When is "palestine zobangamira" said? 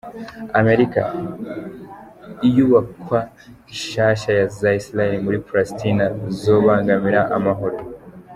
5.47-7.21